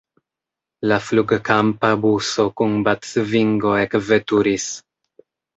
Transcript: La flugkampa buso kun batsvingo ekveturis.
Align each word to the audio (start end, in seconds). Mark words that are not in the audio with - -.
La 0.91 0.95
flugkampa 1.09 1.91
buso 2.07 2.47
kun 2.63 2.75
batsvingo 2.89 3.77
ekveturis. 3.85 4.71